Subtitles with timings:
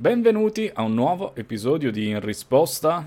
[0.00, 3.04] Benvenuti a un nuovo episodio di In Risposta.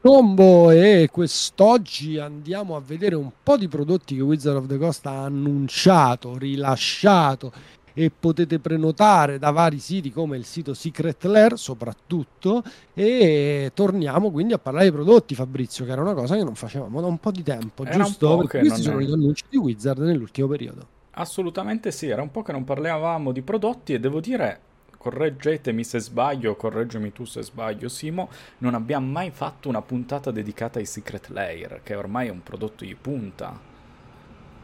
[0.00, 5.04] Combo e quest'oggi andiamo a vedere un po' di prodotti che Wizard of the Coast
[5.04, 7.52] ha annunciato, rilasciato
[7.92, 12.62] e potete prenotare da vari siti come il sito Secret Lair soprattutto
[12.94, 17.02] e torniamo quindi a parlare dei prodotti Fabrizio che era una cosa che non facevamo
[17.02, 18.38] da un po' di tempo Era giusto?
[18.38, 22.30] Perché che questi sono è- gli annunci di Wizard nell'ultimo periodo Assolutamente sì, era un
[22.30, 24.60] po' che non parlavamo di prodotti e devo dire,
[25.04, 30.78] correggetemi se sbaglio, correggimi tu se sbaglio Simo, non abbiamo mai fatto una puntata dedicata
[30.78, 33.72] ai Secret Layer, che ormai è un prodotto di punta.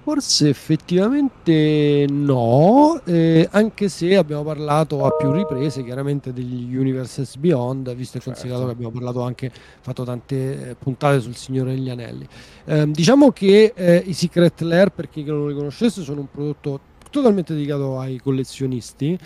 [0.03, 7.95] Forse effettivamente no, eh, anche se abbiamo parlato a più riprese chiaramente degli Universes Beyond,
[7.95, 8.31] visto e Certo.
[8.31, 12.27] considerato che abbiamo parlato anche, fatto tante eh, puntate sul Signore degli Anelli.
[12.65, 16.81] Ehm, diciamo che eh, i Secret Lair, per chi non li conoscesse, sono un prodotto
[17.11, 19.19] totalmente dedicato ai collezionisti,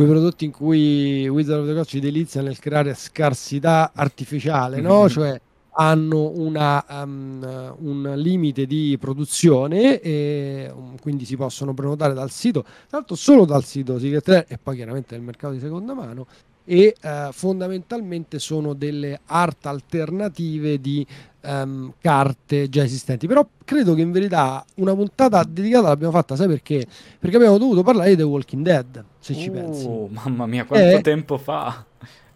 [0.00, 5.02] quei prodotti in cui Wizard of the Coast ci delizia nel creare scarsità artificiale, no?
[5.02, 5.08] Mhm.
[5.08, 5.40] Cioè
[5.72, 12.64] hanno una, um, un limite di produzione e um, quindi si possono prenotare dal sito,
[12.88, 16.26] l'altro solo dal sito Secret Lair e poi chiaramente nel mercato di seconda mano
[16.64, 21.04] e eh, fondamentalmente sono delle art alternative di
[21.42, 23.26] ehm, carte già esistenti.
[23.26, 26.86] Però credo che in verità una puntata dedicata l'abbiamo fatta, sai perché?
[27.18, 29.86] Perché abbiamo dovuto parlare di The Walking Dead, se ci pensi.
[29.86, 31.84] Oh, mamma mia, quanto Eh, tempo fa!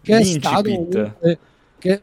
[0.01, 0.91] che è stato L'incipit.
[1.17, 1.39] comunque-
[1.79, 2.01] che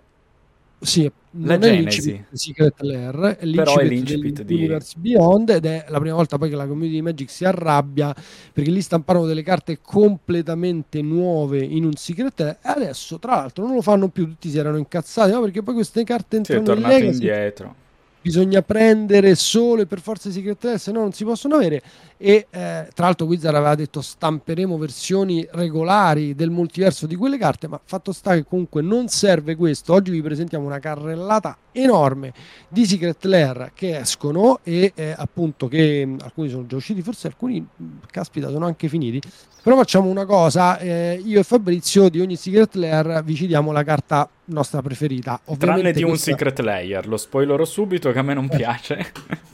[0.81, 2.12] sì, La genesi.
[2.28, 6.36] di Secret Lair, è Però è l'incipit di- dell'Universe Beyond ed è la prima volta
[6.36, 8.14] poi che la community di Magic si arrabbia
[8.52, 13.64] perché lì stamparono delle carte completamente nuove in un Secret Lair e adesso tra l'altro
[13.66, 15.41] non lo fanno più, tutti si erano incazzati, no?
[15.41, 17.75] perché poi queste carte Sì, è entrano in tornato indietro.
[18.20, 21.80] bisogna prendere solo e per forza i Secret Lair, se no non si possono avere.
[22.25, 27.67] E eh, tra l'altro Wizard aveva detto stamperemo versioni regolari del multiverso di quelle carte,
[27.67, 29.92] ma fatto sta che comunque non serve questo.
[29.92, 32.33] Oggi vi presentiamo una carrellata enorme
[32.69, 37.66] di Secret Lair che escono e eh, appunto che alcuni sono già usciti, forse alcuni,
[38.09, 39.21] caspita, sono anche finiti.
[39.60, 43.72] Però facciamo una cosa, eh, io e Fabrizio di ogni Secret Lair vi ci diamo
[43.72, 45.41] la carta nostra preferita.
[45.44, 49.12] Tranne Ovviamente di un questa- Secret Layer, lo spoilerò subito che a me non piace.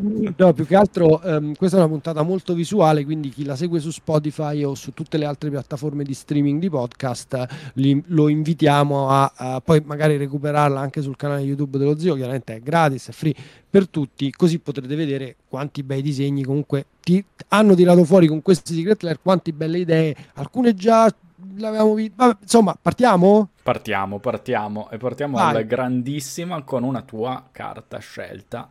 [0.00, 3.80] No, più che altro ehm, questa è una puntata molto visuale, quindi chi la segue
[3.80, 9.10] su Spotify o su tutte le altre piattaforme di streaming di podcast li- lo invitiamo
[9.10, 13.12] a, a poi magari recuperarla anche sul canale YouTube dello Zio, chiaramente è gratis, è
[13.12, 13.34] free
[13.68, 18.74] per tutti, così potrete vedere quanti bei disegni comunque ti hanno tirato fuori con questi
[18.74, 21.14] Secret Lair, quante belle idee, alcune già
[21.56, 23.50] l'avevamo visto, insomma partiamo?
[23.62, 25.50] Partiamo, partiamo e partiamo Vai.
[25.50, 28.68] alla grandissima con una tua carta scelta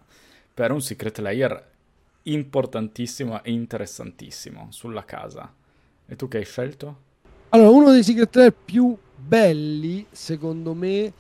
[0.60, 1.72] per un Secret Layer
[2.24, 5.50] importantissimo e interessantissimo sulla casa.
[6.06, 6.98] E tu che hai scelto?
[7.48, 11.14] Allora, uno dei Secret Lair più belli, secondo me,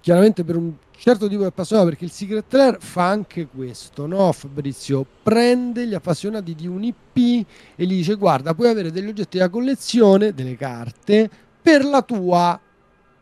[0.00, 4.32] chiaramente per un certo tipo di appassionato, perché il Secret Lair fa anche questo, no
[4.32, 5.04] Fabrizio?
[5.22, 7.46] Prende gli appassionati di un IP
[7.76, 11.28] e gli dice, guarda, puoi avere degli oggetti da collezione, delle carte,
[11.60, 12.58] per la tua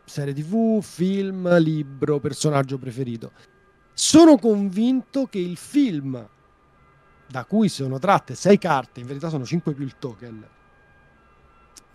[0.05, 3.33] serie TV, film, libro, personaggio preferito.
[4.01, 6.25] Sono convinto che il film
[7.27, 10.47] da cui sono tratte sei carte, in verità sono 5 più il token,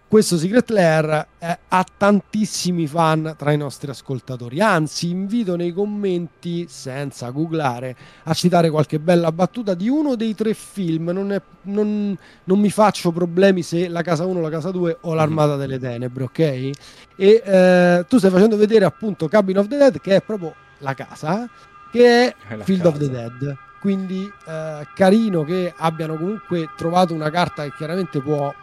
[0.09, 4.59] questo Secret Lair eh, ha tantissimi fan tra i nostri ascoltatori.
[4.59, 10.53] Anzi, invito nei commenti, senza googlare, a citare qualche bella battuta di uno dei tre
[10.53, 11.07] film.
[11.07, 15.13] Non, è- non- non mi faccio problemi se la casa 1, la casa 2 o
[15.13, 16.39] l'Armata delle Tenebre, ok?
[16.39, 16.71] E
[17.15, 21.49] eh, tu stai facendo vedere appunto Cabin of the Dead, che è proprio la casa,
[21.93, 23.29] che è È Field of the casa.
[23.29, 23.57] Dead.
[23.79, 28.53] Quindi eh, carino che abbiano comunque trovato una carta che chiaramente può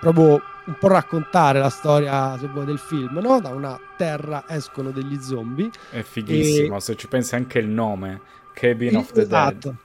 [0.00, 3.40] proprio un po' raccontare la storia, se vuoi, del film, no?
[3.40, 5.70] Da una terra escono degli zombie.
[5.90, 8.20] È fighissimo, se ci pensi anche il nome,
[8.54, 9.68] Cabin of the Esatto.
[9.68, 9.76] Dead.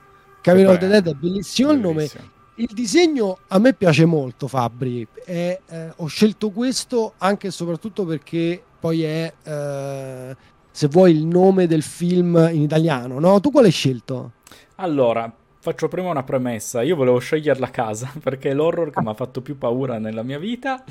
[0.41, 2.09] Cabin of the è Dead è bellissimo il nome.
[2.55, 5.05] Il disegno a me piace molto, Fabri.
[5.25, 10.35] E, eh, ho scelto questo anche e soprattutto perché poi è, eh,
[10.75, 13.39] se vuoi, il nome del film in italiano, no?
[13.39, 14.33] Tu quale hai scelto?
[14.75, 16.81] Allora, faccio prima una premessa.
[16.81, 20.21] Io volevo scegliere la casa perché è l'horror che mi ha fatto più paura nella
[20.21, 20.83] mia vita,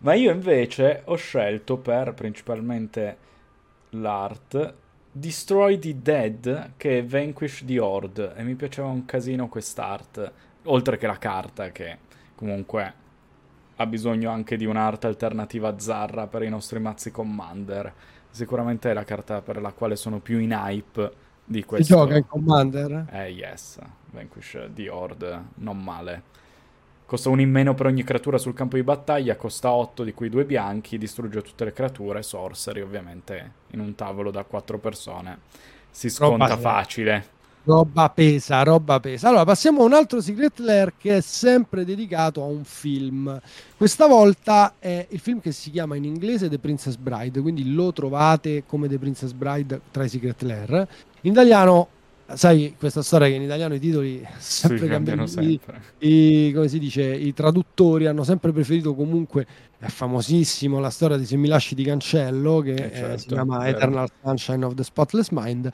[0.00, 3.16] ma io invece ho scelto per principalmente
[3.92, 4.74] l'art
[5.10, 10.32] Destroy the Dead che è Vanquish the Horde e mi piaceva un casino quest'art,
[10.64, 11.96] oltre che la carta che
[12.34, 12.92] comunque
[13.76, 17.90] ha bisogno anche di un'arte alternativa Zarra per i nostri mazzi Commander.
[18.30, 21.12] Sicuramente è la carta per la quale sono più in hype
[21.44, 21.94] di Si questo.
[21.96, 23.06] gioca in Commander?
[23.10, 23.78] Eh yes,
[24.12, 26.22] Vanquish the Horde, non male.
[27.06, 30.28] costa uno in meno per ogni creatura sul campo di battaglia, costa 8 di cui
[30.28, 35.40] due bianchi, distrugge tutte le creature, sorcery ovviamente in un tavolo da 4 persone.
[35.90, 37.38] Si sconta facile.
[37.70, 39.28] Roba pesa, roba pesa.
[39.28, 43.40] Allora passiamo a un altro Secret Lair che è sempre dedicato a un film.
[43.76, 47.92] Questa volta è il film che si chiama in inglese The Princess Bride, quindi lo
[47.92, 50.88] trovate come The Princess Bride tra i Secret Lair.
[51.20, 51.86] In italiano
[52.34, 55.80] sai questa storia che in italiano i titoli sempre sì, cambiano sempre.
[55.98, 59.46] I, i, come si dice i traduttori hanno sempre preferito comunque
[59.78, 63.58] è famosissimo la storia di Se mi lasci di cancello che eh certo, si chiama
[63.58, 63.76] vero.
[63.76, 65.72] Eternal Sunshine of the Spotless Mind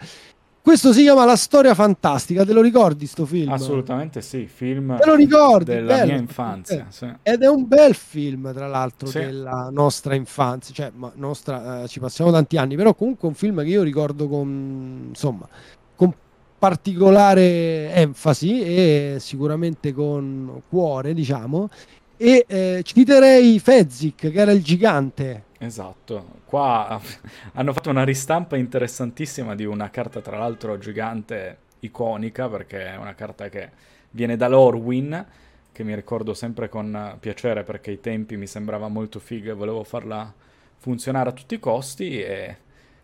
[0.67, 3.53] questo si chiama La storia fantastica, te lo ricordi sto film?
[3.53, 6.87] Assolutamente sì, film te lo ricordi, della bello, mia infanzia.
[6.89, 7.09] Sì.
[7.23, 9.21] Ed è un bel film, tra l'altro, sì.
[9.21, 13.63] della nostra infanzia, cioè nostra, eh, ci passiamo tanti anni, però comunque è un film
[13.63, 15.49] che io ricordo con, insomma,
[15.95, 16.13] con
[16.59, 21.69] particolare enfasi e sicuramente con cuore, diciamo.
[22.17, 25.45] E eh, citerei Fezzik, che era il gigante.
[25.59, 26.99] Esatto, qua
[27.53, 33.15] hanno fatto una ristampa interessantissima di una carta, tra l'altro gigante, iconica, perché è una
[33.15, 33.71] carta che
[34.11, 35.27] viene dall'Orwin,
[35.73, 39.85] che mi ricordo sempre con piacere perché ai tempi mi sembrava molto figa e volevo
[39.85, 40.33] farla
[40.79, 42.57] funzionare a tutti i costi e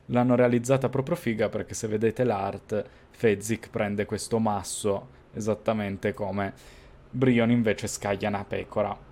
[0.06, 6.52] l'hanno realizzata proprio figa perché se vedete l'art Fezzik prende questo masso esattamente come
[7.10, 9.11] Brion invece scaglia una pecora.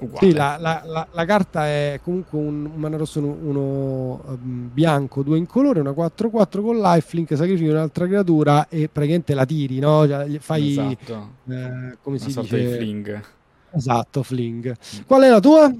[0.00, 0.26] Uguale.
[0.26, 4.70] Sì, la, la, la, la, carta è comunque un, un mana rosso uno, uno um,
[4.72, 9.78] bianco, due in colore, una 4-4 con lifelink, sacrifici un'altra creatura e praticamente la tiri,
[9.78, 10.06] no?
[10.06, 11.32] Cioè, fai esatto.
[11.50, 12.76] eh, come una si dice?
[12.76, 13.24] fling.
[13.72, 14.74] Esatto, fling.
[15.06, 15.72] Qual è la tua?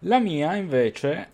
[0.00, 1.28] La mia invece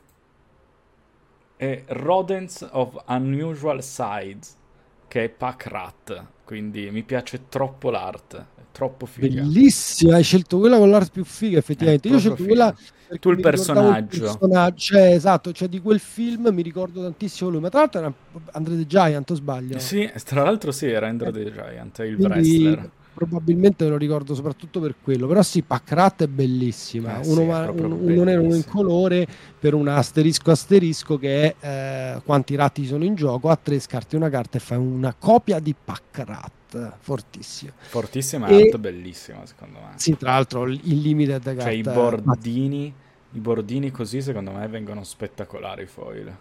[1.57, 4.61] è Rodents of Unusual Size
[5.07, 9.43] che è Pack Rat, quindi mi piace troppo l'art, troppo figa.
[9.43, 12.09] Bellissima, hai scelto quella con l'art più figa effettivamente.
[12.09, 12.75] Io ho scelto quella
[13.21, 14.17] tu il personaggio.
[14.17, 14.79] il personaggio.
[14.79, 18.13] Cioè, esatto, cioè di quel film mi ricordo tantissimo lui, ma tra l'altro era
[18.53, 19.79] Andre the Giant, o sbaglio?
[19.79, 24.35] Sì, tra l'altro sì, era Andre the Giant, il Quindi, wrestler probabilmente me lo ricordo
[24.35, 27.21] soprattutto per quello però sì Packrat è bellissima.
[27.21, 29.27] Eh, uno, sì, è un, uno nero uno in colore
[29.59, 34.17] per un asterisco asterisco che è eh, quanti ratti sono in gioco a tre scarti
[34.17, 37.73] una carta e fai una copia di Packrat fortissima.
[37.77, 39.93] Fortissima e art bellissima secondo me.
[39.97, 42.95] Sì tra l'altro il limited cioè i bordini
[43.35, 46.35] i bordini così secondo me vengono spettacolari foil.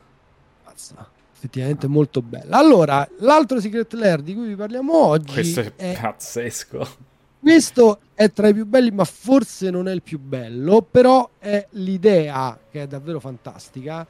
[0.65, 2.57] Mazza effettivamente molto bella.
[2.57, 7.09] Allora, l'altro Secret Lair di cui vi parliamo oggi questo è, è pazzesco.
[7.39, 11.65] Questo è tra i più belli, ma forse non è il più bello, però è
[11.71, 14.05] l'idea che è davvero fantastica.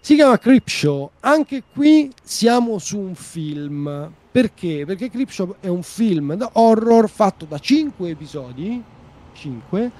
[0.00, 1.10] Si chiama Creepshow.
[1.20, 4.10] Anche qui siamo su un film.
[4.30, 4.84] Perché?
[4.86, 8.82] Perché Creepshow è un film horror fatto da 5 episodi.
[9.34, 9.90] 5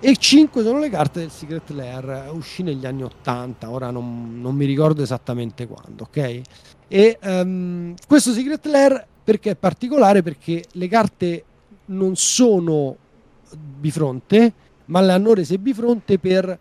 [0.00, 4.54] e 5 sono le carte del Secret Lair, uscì negli anni 80, ora non, non
[4.54, 6.40] mi ricordo esattamente quando, ok?
[6.86, 10.22] E um, questo Secret Lair perché è particolare?
[10.22, 11.44] Perché le carte
[11.86, 12.96] non sono
[13.78, 14.52] bifronte,
[14.86, 16.58] ma le hanno rese bifronte per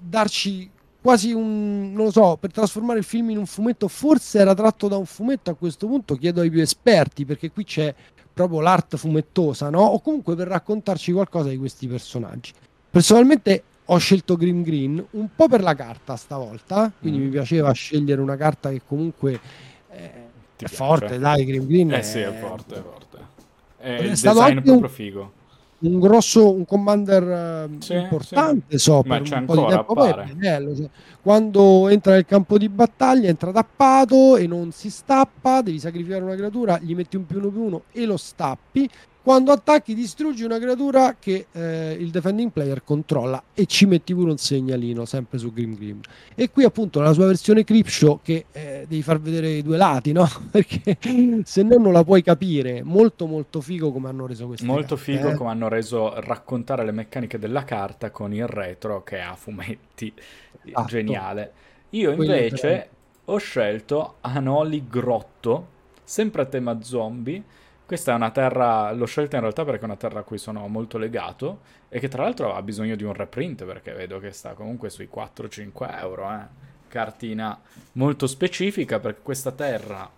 [0.00, 0.70] darci
[1.02, 4.88] quasi un, non lo so, per trasformare il film in un fumetto, forse era tratto
[4.88, 7.94] da un fumetto a questo punto, chiedo ai più esperti, perché qui c'è
[8.32, 9.82] proprio l'arte fumettosa, no?
[9.82, 12.52] O comunque per raccontarci qualcosa di questi personaggi.
[12.96, 17.22] Personalmente ho scelto Green Green un po' per la carta stavolta, quindi mm.
[17.24, 19.38] mi piaceva scegliere una carta che comunque
[19.90, 20.10] eh,
[20.56, 21.92] è forte, dai, Green Green.
[21.92, 22.02] Eh è...
[22.02, 23.18] sì, è forte, è forte.
[23.76, 25.32] È, è il design proprio un, figo.
[25.80, 28.84] Un grosso, un commander sì, importante, sì.
[28.84, 30.34] so, Ma per c'è un ancora, po' di tempo.
[30.40, 30.88] Bello, cioè,
[31.20, 36.34] quando entra nel campo di battaglia entra tappato e non si stappa, devi sacrificare una
[36.34, 38.88] creatura, gli metti un più uno più uno e lo stappi
[39.26, 44.30] quando attacchi distruggi una creatura che eh, il defending player controlla e ci metti pure
[44.30, 45.98] un segnalino sempre su Grim Grim
[46.36, 50.12] e qui appunto nella sua versione Creepshow che eh, devi far vedere i due lati
[50.12, 50.28] no?
[50.48, 50.96] perché
[51.42, 55.12] se no non la puoi capire molto molto figo come hanno reso questa molto carte,
[55.12, 55.34] figo eh?
[55.34, 60.14] come hanno reso raccontare le meccaniche della carta con il retro che ha fumetti
[60.66, 60.86] esatto.
[60.86, 61.52] geniale
[61.90, 62.88] io invece
[63.24, 65.66] ho scelto Anoli Grotto
[66.04, 67.42] sempre a tema zombie
[67.86, 70.66] questa è una terra, l'ho scelta in realtà perché è una terra a cui sono
[70.66, 74.54] molto legato e che tra l'altro ha bisogno di un reprint perché vedo che sta
[74.54, 76.30] comunque sui 4-5 euro.
[76.32, 76.64] Eh.
[76.88, 77.58] Cartina
[77.92, 80.10] molto specifica perché questa terra,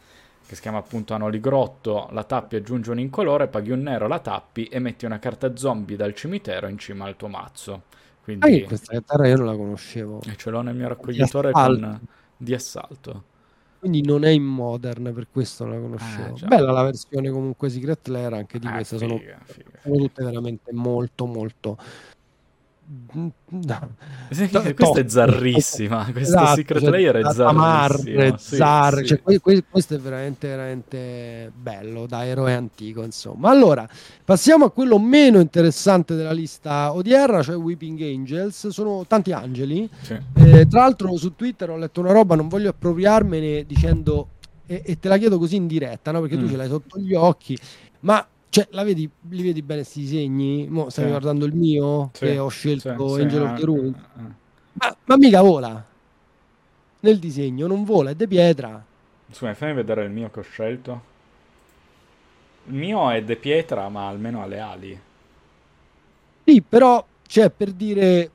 [0.47, 4.65] che si chiama appunto Anoligrotto, la tappi, aggiungi un incolore, paghi un nero, la tappi
[4.65, 7.83] e metti una carta zombie dal cimitero in cima al tuo mazzo.
[8.23, 8.63] Quindi...
[8.63, 10.23] Ah, questa terra io non la conoscevo.
[10.27, 12.01] E ce l'ho nel mio raccoglitore di con...
[12.35, 13.25] di assalto.
[13.79, 16.39] Quindi non è in modern, per questo non la conoscevo.
[16.43, 20.25] Ah, Bella la versione comunque Secret Lair, anche di ah, questa, figa, sono, sono tutte
[20.25, 21.79] veramente molto molto
[22.91, 23.95] No.
[24.75, 26.05] questa è zarrissima.
[26.11, 28.37] Questo esatto, Secret cioè, Layer è zarrissimo.
[28.39, 29.05] Sì, zar, sì.
[29.05, 29.21] Cioè,
[29.69, 33.03] questo è veramente, veramente bello da eroe antico.
[33.03, 33.87] Insomma, allora
[34.25, 38.69] passiamo a quello meno interessante della lista odierna, cioè Weeping Angels.
[38.69, 39.87] Sono tanti angeli.
[40.01, 40.19] Sì.
[40.37, 44.29] Eh, tra l'altro, su Twitter ho letto una roba, non voglio appropriarmene dicendo,
[44.65, 46.21] e, e te la chiedo così in diretta, no?
[46.21, 46.41] perché mm.
[46.41, 47.59] tu ce l'hai sotto gli occhi.
[48.01, 50.67] Ma cioè, la vedi, li vedi bene questi disegni?
[50.69, 51.11] Mo stai sì.
[51.11, 53.97] guardando il mio, sì, che ho scelto sì, Angel of the Ruins.
[53.97, 54.33] Eh, eh.
[54.73, 55.85] Ma, ma, mica vola.
[57.01, 58.83] Nel disegno non vola, è di pietra.
[59.31, 61.03] Scusa, fammi vedere il mio che ho scelto.
[62.67, 65.01] Il mio è di pietra, ma almeno ha le ali.
[66.45, 68.31] Sì, però, cioè, per dire,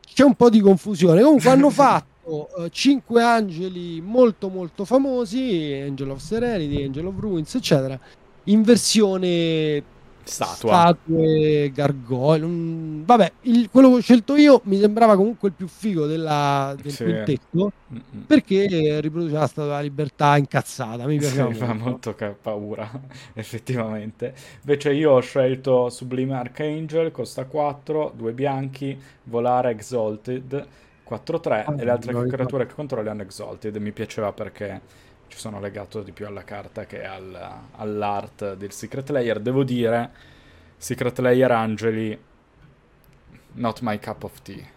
[0.00, 1.22] c'è un po' di confusione.
[1.22, 7.52] Comunque hanno fatto uh, cinque angeli molto molto famosi, Angel of Serenity, Angel of Ruins,
[7.56, 7.98] eccetera
[8.46, 9.82] in versione
[10.26, 10.70] Statua.
[10.70, 12.46] statue, gargoyle.
[13.04, 16.92] Vabbè, il, quello che ho scelto io mi sembrava comunque il più figo della, del
[16.92, 17.04] sì.
[17.04, 18.24] quintetto Mm-mm.
[18.26, 21.06] perché riproduceva la statua della libertà incazzata.
[21.06, 21.54] Mi sì, molto.
[21.54, 22.90] fa molto paura,
[23.34, 24.34] effettivamente.
[24.62, 30.66] Invece io ho scelto Sublime Archangel, costa 4, due bianchi, volare Exalted
[31.08, 33.76] 4-3 ah, e le altre creature che controlli hanno Exalted.
[33.76, 34.80] Mi piaceva perché
[35.28, 39.40] ci sono legato di più alla carta che al, all'art del Secret Layer.
[39.40, 40.10] Devo dire,
[40.76, 42.18] Secret Layer Angeli,
[43.52, 44.74] not my cup of tea.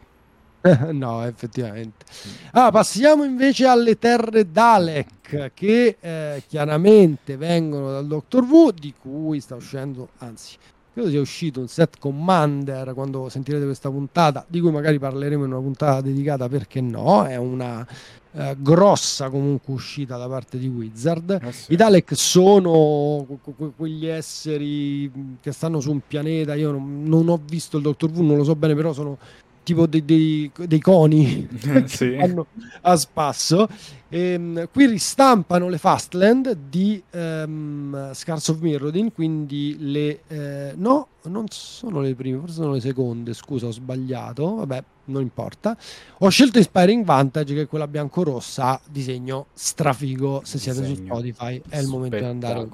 [0.92, 2.06] no, effettivamente.
[2.52, 9.40] Ah, passiamo invece alle terre Dalek, che eh, chiaramente vengono dal Doctor Who, di cui
[9.40, 10.58] sta uscendo, anzi,
[10.94, 15.52] credo sia uscito un set Commander quando sentirete questa puntata, di cui magari parleremo in
[15.52, 17.86] una puntata dedicata, perché no, è una
[18.32, 21.40] eh, grossa comunque uscita da parte di Wizard.
[21.42, 21.74] Eh sì.
[21.74, 26.54] I Dalek sono que- quegli esseri che stanno su un pianeta.
[26.56, 29.18] Io non, non, ho visto il Doctor Who, non lo so bene, però sono
[29.70, 31.48] tipo dei, dei, dei coni
[31.86, 32.18] sì.
[32.82, 33.68] a spasso.
[34.10, 40.22] E, ehm, qui ristampano le Fastland di um, Scars of Mirrodin, quindi le...
[40.28, 45.22] Eh, no, non sono le prime, forse sono le seconde, scusa ho sbagliato, vabbè non
[45.22, 45.78] importa.
[46.20, 51.80] Ho scelto Inspiring Vantage che è quella bianco-rossa, disegno strafigo, se siete su Spotify è
[51.80, 52.68] il momento di andare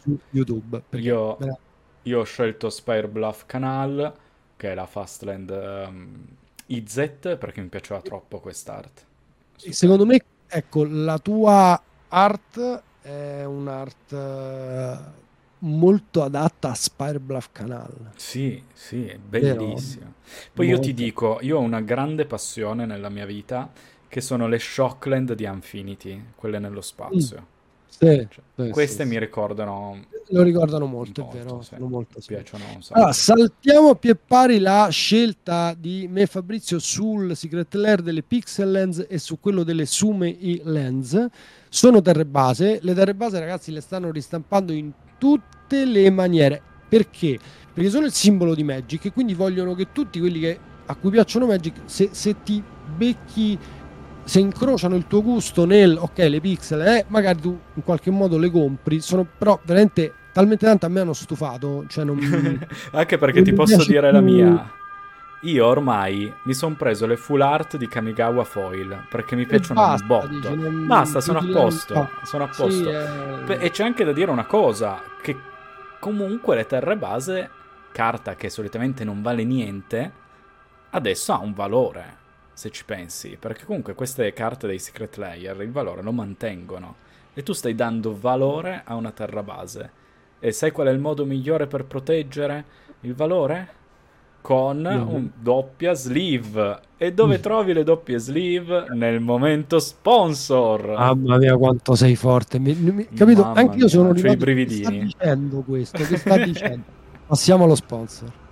[0.00, 0.82] su YouTube.
[0.90, 1.36] Io,
[2.02, 4.12] io, ho scelto Spire Bluff Canal
[4.56, 6.26] che è la Fastland um,
[6.66, 9.04] IZ, perché mi piaceva troppo quest'art.
[9.56, 18.12] Secondo me, ecco, la tua art è un'art uh, molto adatta a Spire Bluff Canal.
[18.16, 20.12] Sì, sì, è bellissima.
[20.52, 20.80] Poi molto.
[20.80, 23.70] io ti dico, io ho una grande passione nella mia vita,
[24.08, 27.40] che sono le Shockland di Infinity, quelle nello spazio.
[27.40, 27.54] Mm.
[27.88, 31.76] Sì, cioè, queste sì, mi ricordano lo ricordano molto, molto è vero sì.
[31.78, 32.26] molto, sì.
[32.28, 38.02] piacciono allora, saltiamo a pie pari la scelta di me e Fabrizio sul Secret Lair
[38.02, 41.26] delle Pixel Lens e su quello delle Sume E Lens
[41.68, 47.38] sono terre base le terre base ragazzi le stanno ristampando in tutte le maniere perché?
[47.72, 51.10] perché sono il simbolo di Magic e quindi vogliono che tutti quelli che, a cui
[51.10, 52.62] piacciono Magic se, se ti
[52.96, 53.58] becchi
[54.26, 58.38] se incrociano il tuo gusto nel ok le pixel eh, magari tu in qualche modo
[58.38, 62.18] le compri sono però veramente talmente tanto a me hanno stufato cioè non
[62.90, 64.10] anche perché ti posso dire più...
[64.10, 64.70] la mia
[65.42, 70.02] io ormai mi sono preso le full art di Kamigawa Foil perché mi piacciono basta,
[70.02, 70.26] un botto.
[70.28, 72.08] Dici, non, basta, sono a posto.
[72.24, 72.70] Sono a posto.
[72.70, 73.58] Sì, eh...
[73.60, 75.36] E c'è anche da dire una cosa: che
[76.00, 77.50] comunque le terre base,
[77.92, 80.12] carta che solitamente non vale niente,
[80.90, 82.24] adesso ha un valore
[82.56, 86.94] se ci pensi, perché comunque queste carte dei Secret Layer il valore lo mantengono
[87.34, 89.90] e tu stai dando valore a una terra base.
[90.38, 92.64] E sai qual è il modo migliore per proteggere
[93.00, 93.68] il valore?
[94.40, 95.06] Con no.
[95.06, 96.80] un doppia sleeve.
[96.96, 97.42] E dove mm.
[97.42, 98.86] trovi le doppie sleeve?
[98.94, 100.94] Nel momento sponsor.
[100.96, 102.58] Mamma mia, quanto sei forte.
[102.58, 103.42] Mi, mi, capito?
[103.42, 104.80] Mamma Anche io sono mia, i brividini.
[104.80, 106.02] Che sta dicendo questo?
[106.02, 106.84] Che sta dicendo?
[107.26, 108.44] Passiamo allo sponsor.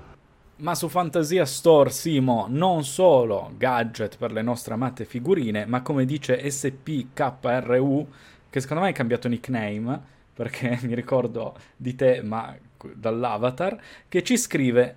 [0.56, 6.04] Ma su Fantasia Store, Simo, non solo gadget per le nostre amate figurine, ma come
[6.04, 8.08] dice SPKRU,
[8.49, 10.00] che secondo me hai cambiato nickname,
[10.32, 12.56] perché mi ricordo di te, ma
[12.94, 14.96] dall'avatar, che ci scrive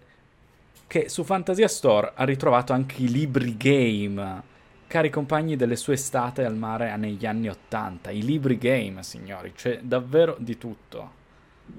[0.86, 4.42] che su Fantasia Store ha ritrovato anche i libri game,
[4.86, 8.12] cari compagni delle sue estate al mare negli anni Ottanta.
[8.12, 11.17] I libri game, signori, c'è davvero di tutto.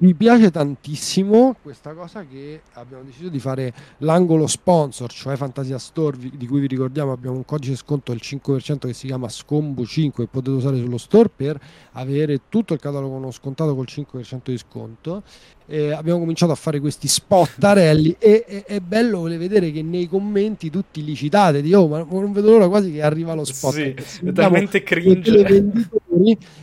[0.00, 6.16] Mi piace tantissimo questa cosa che abbiamo deciso di fare l'angolo sponsor, cioè Fantasia Store,
[6.16, 10.26] di cui vi ricordiamo abbiamo un codice sconto del 5% che si chiama Scombo5 e
[10.28, 11.60] potete usare sullo store per
[11.92, 15.22] avere tutto il catalogo non scontato col 5% di sconto
[15.70, 20.70] eh, abbiamo cominciato a fare questi spottarelli e, e è bello vedere che nei commenti
[20.70, 21.60] tutti li citate.
[21.60, 23.74] Di oh ma non vedo l'ora quasi che arriva lo spot.
[24.00, 25.44] Sì, è talmente cringe.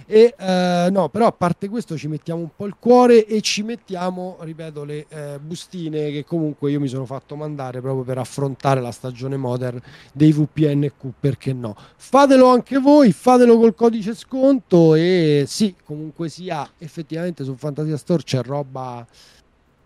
[0.07, 3.63] e uh, no però a parte questo ci mettiamo un po' il cuore e ci
[3.63, 8.81] mettiamo ripeto le uh, bustine che comunque io mi sono fatto mandare proprio per affrontare
[8.81, 9.79] la stagione modern
[10.11, 11.75] dei VPNQ perché no?
[11.95, 18.23] Fatelo anche voi fatelo col codice sconto e sì comunque sia effettivamente su Fantasia Store
[18.23, 18.94] c'è roba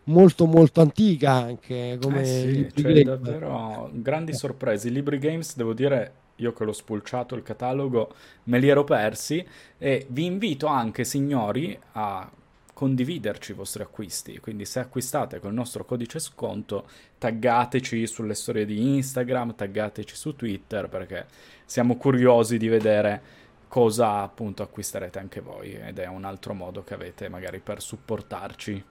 [0.10, 4.90] molto molto antica anche come eh sì, cioè, davvero grandi sorprese.
[4.90, 8.14] I libri games devo dire io che l'ho spulciato il catalogo
[8.46, 9.46] me li ero persi
[9.78, 12.30] e vi invito anche signori a
[12.74, 14.40] condividerci i vostri acquisti.
[14.40, 16.88] Quindi se acquistate col nostro codice sconto
[17.18, 21.26] taggateci sulle storie di Instagram taggateci su Twitter perché
[21.66, 23.22] siamo curiosi di vedere
[23.68, 28.84] cosa appunto acquisterete anche voi ed è un altro modo che avete magari per supportarci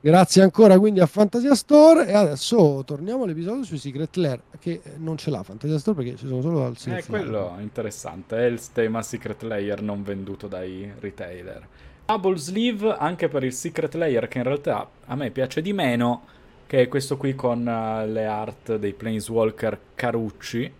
[0.00, 5.16] Grazie ancora quindi a Fantasia Store e adesso torniamo all'episodio sui Secret Lair che non
[5.16, 8.60] ce l'ha Fantasia Store perché ci sono solo al Secret È quello interessante, è il
[8.72, 11.66] tema Secret Layer non venduto dai retailer.
[12.06, 16.22] Double Sleeve anche per il Secret Layer che in realtà a me piace di meno
[16.68, 20.72] che è questo qui con uh, le art dei Planeswalker Carucci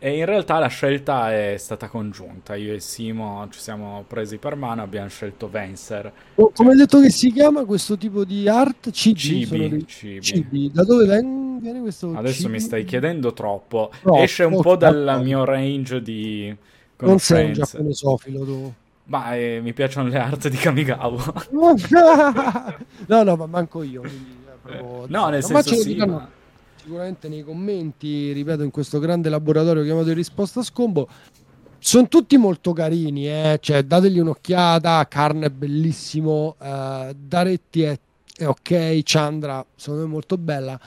[0.00, 2.54] e in realtà la scelta è stata congiunta.
[2.54, 6.12] Io e Simo ci siamo presi per mano, abbiamo scelto Venser.
[6.36, 8.90] Oh, come hai detto che si chiama questo tipo di art?
[8.90, 9.18] Cibi.
[9.18, 9.86] Cibi.
[9.86, 10.22] cibi.
[10.22, 10.70] cibi.
[10.72, 11.04] Da dove
[11.60, 12.12] viene questo?
[12.14, 12.52] Adesso cibi?
[12.52, 13.90] mi stai chiedendo troppo.
[14.00, 16.54] troppo Esce un po' dal mio range di
[16.96, 17.04] conoscenze.
[17.04, 18.72] Non sei un giapponesofilo tu.
[19.04, 21.32] Ma eh, mi piacciono le art di Kamigawa.
[23.06, 24.02] no, no, ma manco io.
[24.02, 24.36] Quindi,
[24.68, 26.36] eh, no, nel senso sì, ma
[26.88, 31.06] sicuramente nei commenti, ripeto, in questo grande laboratorio chiamato risposta a scombo.
[31.78, 33.58] Sono tutti molto carini, eh?
[33.60, 37.98] cioè dategli un'occhiata, Carne è bellissimo, uh, Daretti è,
[38.34, 40.80] è, ok, Chandra secondo me è molto bella,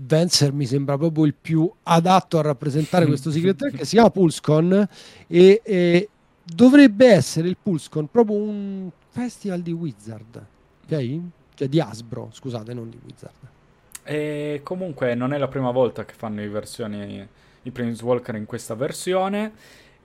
[0.00, 4.86] Venser mi sembra proprio il più adatto a rappresentare questo Secret che si chiama Pulscon
[5.26, 6.08] e, e,
[6.44, 10.46] dovrebbe essere il Pulscon proprio un festival di Wizard,
[10.84, 11.20] ok?
[11.54, 13.56] Cioè di Asbro, scusate, non di Wizard.
[14.08, 17.28] E comunque non è la prima volta che fanno i versioni
[17.60, 19.52] i Planeswalker in questa versione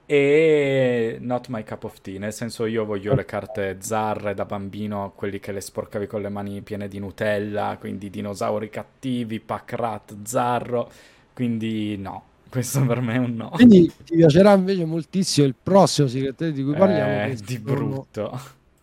[0.05, 5.13] e not my cup of tea, nel senso io voglio le carte zarre da bambino,
[5.15, 10.15] quelli che le sporcavi con le mani piene di Nutella, quindi dinosauri cattivi, pack rat,
[10.23, 10.91] zarro,
[11.31, 13.49] quindi no, questo per me è un no.
[13.51, 17.31] Quindi ti piacerà invece moltissimo il prossimo Secret di cui parliamo.
[17.31, 18.37] Eh, di brutto.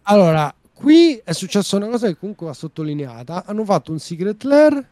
[0.05, 4.89] Allora, qui è successa una cosa che comunque va sottolineata, hanno fatto un Secret Lair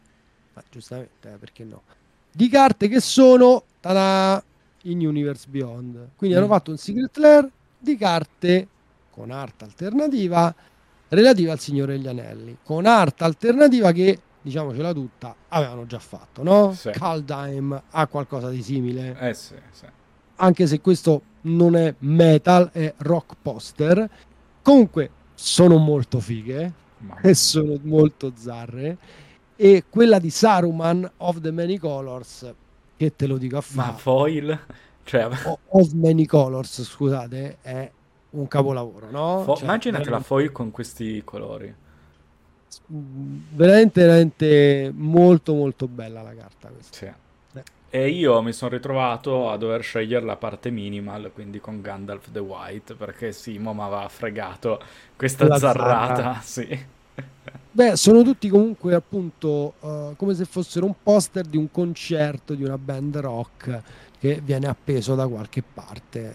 [0.59, 1.83] ma giustamente, eh, perché no?
[2.31, 4.43] Di carte che sono tada,
[4.83, 6.09] in Universe Beyond.
[6.15, 6.39] Quindi mm.
[6.39, 8.67] hanno fatto un Secret Lair di carte
[9.09, 10.53] con arte alternativa
[11.09, 16.73] relativa al Signore degli Anelli, con arte alternativa che diciamocela tutta, avevano già fatto, no?
[16.73, 16.91] Sì.
[16.91, 19.17] Kaldheim ha qualcosa di simile.
[19.19, 19.85] Eh sì, sì.
[20.35, 24.09] Anche se questo non è metal, è rock poster.
[24.61, 27.21] Comunque sono molto fighe Mamma.
[27.21, 28.97] e sono molto zarre
[29.61, 32.49] e quella di Saruman of the Many Colors
[32.95, 34.59] che te lo dico a fare ma foil
[35.03, 35.27] cioè...
[35.67, 37.91] of Many Colors scusate è
[38.29, 39.43] un capolavoro no?
[39.43, 40.09] Fo- cioè, immaginate veramente...
[40.11, 41.75] la foil con questi colori
[42.87, 47.57] veramente veramente molto molto bella la carta questa sì.
[47.57, 47.63] eh.
[47.89, 52.39] e io mi sono ritrovato a dover scegliere la parte minimal quindi con Gandalf the
[52.39, 54.81] White perché Simo mi aveva fregato
[55.17, 56.39] questa la zarrata zarra.
[56.39, 56.85] sì
[57.79, 62.65] Beh, sono tutti comunque appunto uh, come se fossero un poster di un concerto di
[62.65, 63.81] una band rock
[64.19, 66.33] che viene appeso da qualche parte.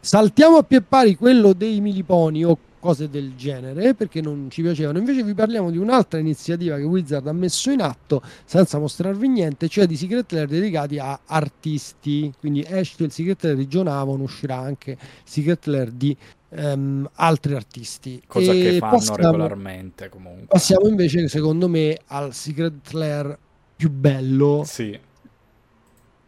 [0.00, 4.96] saltiamo a pie pari quello dei Miliponi o cose del genere perché non ci piacevano.
[4.96, 9.68] Invece vi parliamo di un'altra iniziativa che Wizard ha messo in atto senza mostrarvi niente,
[9.68, 12.32] cioè di Secret Lair dedicati a artisti.
[12.38, 16.16] Quindi esce il Secret Lair di John Avon, uscirà anche Secret Lair di
[16.56, 18.22] um, altri artisti.
[18.26, 20.46] Cosa e che fanno passiamo, regolarmente comunque.
[20.46, 23.38] Passiamo invece, secondo me, al Secret Lair
[23.76, 24.98] più bello sì.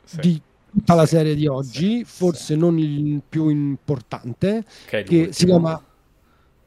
[0.04, 0.20] Sì.
[0.20, 5.82] di tutta la serie di oggi, forse non il più importante, che, che si chiama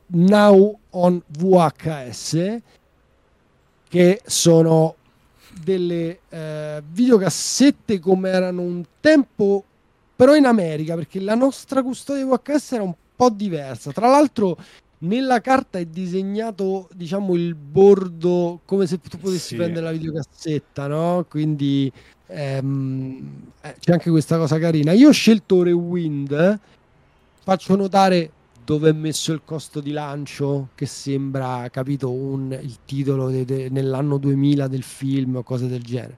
[0.07, 2.57] Now on VHS,
[3.87, 4.95] che sono
[5.61, 9.63] delle eh, videocassette come erano un tempo,
[10.15, 13.91] però in America, perché la nostra custodia VHS era un po' diversa.
[13.91, 14.57] Tra l'altro
[14.99, 19.55] nella carta è disegnato, diciamo, il bordo come se tu potessi sì.
[19.55, 21.25] prendere la videocassetta, no?
[21.29, 21.91] Quindi
[22.27, 24.93] ehm, eh, c'è anche questa cosa carina.
[24.93, 26.59] Io ho scelto Rewind,
[27.43, 28.31] faccio notare
[28.63, 33.69] dove è messo il costo di lancio, che sembra, capito, un, il titolo de, de,
[33.69, 36.17] nell'anno 2000 del film o cose del genere.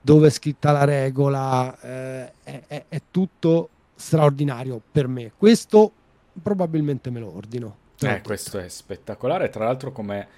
[0.00, 5.32] Dove è scritta la regola, eh, è, è, è tutto straordinario per me.
[5.36, 5.92] Questo
[6.42, 7.76] probabilmente me lo ordino.
[8.00, 9.48] Eh, questo è spettacolare.
[9.48, 10.28] Tra l'altro, come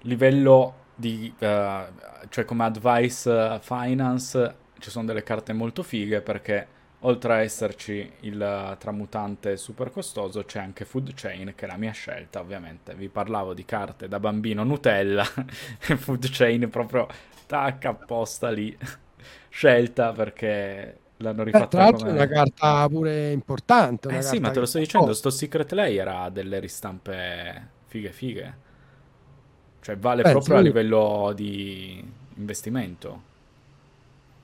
[0.00, 1.46] livello di, uh,
[2.28, 8.76] cioè come advice finance, ci sono delle carte molto fighe perché oltre a esserci il
[8.78, 12.94] tramutante super costoso, c'è anche Food Chain, che è la mia scelta, ovviamente.
[12.94, 15.24] Vi parlavo di carte da bambino Nutella,
[15.86, 17.06] e Food Chain proprio
[17.46, 18.76] tacca apposta lì,
[19.48, 22.10] scelta perché l'hanno rifatta eh, tra l'altro come...
[22.10, 24.08] è una carta pure importante.
[24.08, 28.64] Eh sì, ma te lo sto dicendo, sto Secret Layer ha delle ristampe fighe fighe.
[29.80, 30.60] Cioè vale Beh, proprio sì.
[30.60, 32.04] a livello di
[32.36, 33.34] investimento.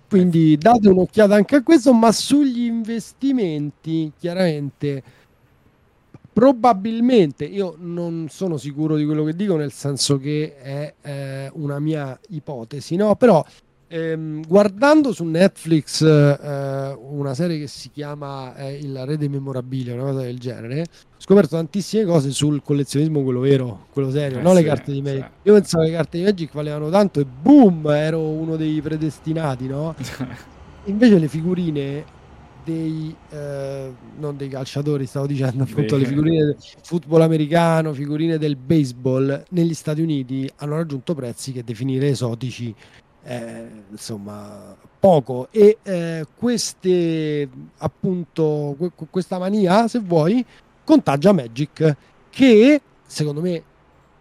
[0.08, 5.02] Quindi date un'occhiata anche a questo, ma sugli investimenti, chiaramente,
[6.30, 11.78] probabilmente, io non sono sicuro di quello che dico, nel senso che è eh, una
[11.78, 13.16] mia ipotesi, no?
[13.16, 13.42] Però
[13.92, 19.92] ehm, guardando su Netflix eh, una serie che si chiama eh, Il Re dei Memorabilia,
[19.92, 20.84] una cosa del genere, ho
[21.18, 25.02] scoperto tantissime cose sul collezionismo, quello vero, quello serio, eh non sì, le carte di
[25.02, 25.24] Magic.
[25.24, 25.48] Sì.
[25.48, 29.66] Io pensavo che le carte di Magic valevano tanto e boom, ero uno dei predestinati,
[29.66, 29.94] no?
[30.84, 32.04] Invece le figurine
[32.64, 38.56] dei eh, non dei calciatori, stavo dicendo appunto le figurine del football americano, figurine del
[38.56, 42.74] baseball negli Stati Uniti hanno raggiunto prezzi che definire esotici
[43.24, 45.48] eh, insomma poco.
[45.50, 48.76] E eh, queste appunto
[49.10, 50.44] questa mania se vuoi
[50.84, 51.96] contagia Magic
[52.30, 53.62] che secondo me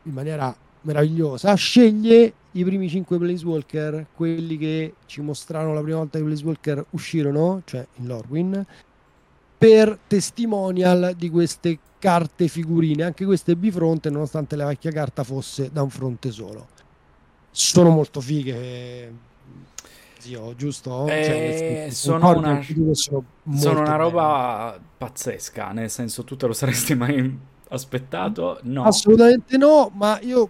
[0.03, 6.19] in maniera meravigliosa sceglie i primi 5 Walker quelli che ci mostrarono la prima volta
[6.19, 8.65] che i Walker uscirono cioè in Lorwyn
[9.57, 13.03] per testimonial di queste carte figurine.
[13.03, 16.67] Anche queste bifronte nonostante la vecchia carta fosse da un fronte solo
[17.51, 19.29] sono molto fighe
[20.21, 21.07] zio, giusto?
[21.07, 22.61] Eh, cioè, sono, una,
[22.91, 23.23] sono,
[23.55, 27.37] sono una roba pazzesca, nel senso tu te lo saresti mai
[27.69, 28.59] aspettato?
[28.63, 28.83] No.
[28.83, 30.49] Assolutamente no, ma io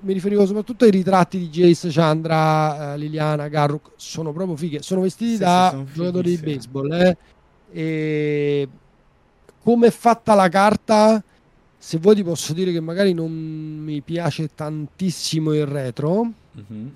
[0.00, 5.00] mi riferivo soprattutto ai ritratti di Jace, Chandra, eh, Liliana, Garruk, sono proprio fighe, sono
[5.02, 7.16] vestiti sì, da sì, giocatori di baseball, eh?
[7.72, 8.68] E
[9.62, 11.22] come è fatta la carta
[11.82, 16.86] se vuoi ti posso dire che magari non mi piace tantissimo il retro, mm-hmm.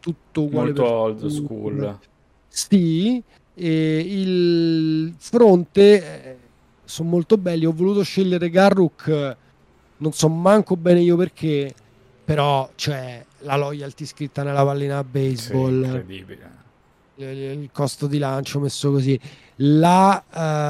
[0.00, 1.98] tutto uguale molto old school.
[2.46, 3.22] Sì,
[3.54, 6.36] e il fronte eh,
[6.84, 7.64] sono molto belli.
[7.64, 9.36] Ho voluto scegliere Garruk,
[9.96, 11.74] non so manco bene io perché,
[12.22, 15.80] però cioè la loyalty scritta nella pallina baseball.
[15.80, 16.56] Sì, incredibile.
[17.14, 19.18] Il costo di lancio messo così.
[19.60, 20.22] La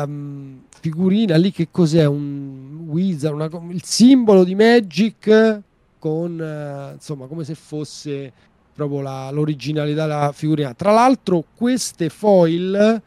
[0.06, 2.06] um, figurina lì che cos'è?
[2.06, 5.62] Un wizard, una, il simbolo di Magic
[5.98, 8.32] con eh, insomma come se fosse
[8.72, 10.72] proprio la, l'originalità della figurina.
[10.74, 13.02] Tra l'altro queste foil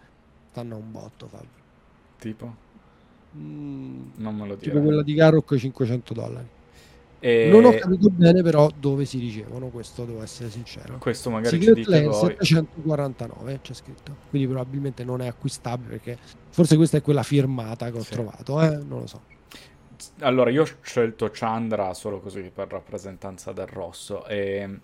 [0.52, 1.48] stanno a un botto, Fabio.
[2.20, 2.56] Tipo?
[3.38, 4.70] Mm, non me lo dico.
[4.70, 6.48] Tipo quella di Garrock 500 dollari.
[7.24, 7.50] E...
[7.50, 10.98] Non ho capito bene però dove si ricevono, questo devo essere sincero.
[10.98, 12.36] Questo magari Secret ci dite voi.
[12.40, 16.18] 749 c'è scritto, quindi probabilmente non è acquistabile perché
[16.50, 18.12] forse questa è quella firmata che ho sì.
[18.14, 18.76] trovato, eh?
[18.76, 19.22] non lo so.
[20.22, 24.80] Allora, io ho scelto Chandra solo così per rappresentanza del rosso, e...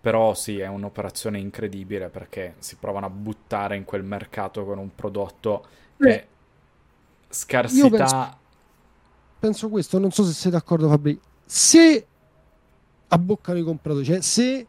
[0.00, 4.92] però sì, è un'operazione incredibile perché si provano a buttare in quel mercato con un
[4.96, 5.64] prodotto
[5.96, 6.26] che eh,
[7.28, 7.88] scarsità...
[7.88, 8.36] Penso,
[9.38, 12.06] penso questo, non so se sei d'accordo Fabri, se
[13.08, 14.66] abboccano i compratori, cioè se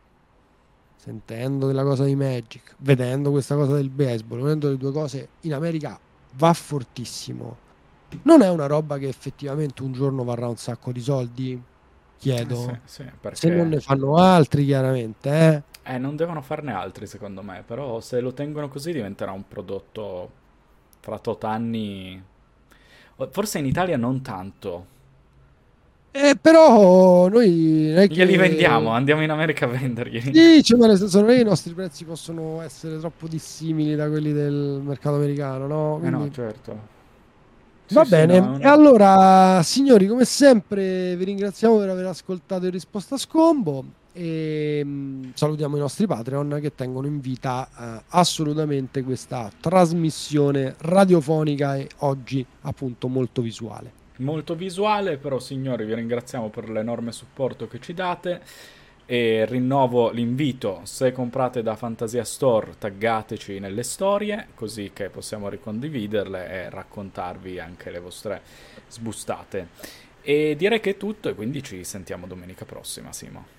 [0.95, 5.53] sentendo della cosa di Magic, vedendo questa cosa del baseball, vedendo le due cose in
[5.53, 5.99] America
[6.35, 7.67] va fortissimo.
[8.23, 11.61] Non è una roba che effettivamente un giorno varrà un sacco di soldi?
[12.17, 12.69] Chiedo.
[12.69, 13.37] Eh sì, sì, perché...
[13.37, 15.93] Se non ne fanno altri, chiaramente, eh?
[15.93, 17.63] Eh, non devono farne altri, secondo me.
[17.65, 20.31] Però se lo tengono così diventerà un prodotto
[21.01, 22.21] fra tot anni.
[23.31, 24.97] Forse in Italia non tanto
[26.11, 28.07] eh, però noi che...
[28.07, 30.21] glieli vendiamo, andiamo in America a venderli.
[30.21, 34.09] Sì, cioè, nel senso, non è che i nostri prezzi possono essere troppo dissimili da
[34.09, 35.97] quelli del mercato americano, no?
[35.99, 36.15] Quindi...
[36.15, 36.97] Eh no, certo.
[37.91, 38.59] Va sì, bene, sì, no, no.
[38.59, 44.81] e allora signori, come sempre vi ringraziamo per aver ascoltato il risposta a scombo e
[44.83, 51.87] mm, salutiamo i nostri Patreon che tengono in vita uh, assolutamente questa trasmissione radiofonica e
[51.99, 53.97] oggi appunto molto visuale.
[54.19, 58.41] Molto visuale, però signori vi ringraziamo per l'enorme supporto che ci date
[59.05, 66.47] e rinnovo l'invito, se comprate da Fantasia Store taggateci nelle storie così che possiamo ricondividerle
[66.47, 68.41] e raccontarvi anche le vostre
[68.87, 69.67] sbustate.
[70.21, 73.58] E direi che è tutto e quindi ci sentiamo domenica prossima, Simo.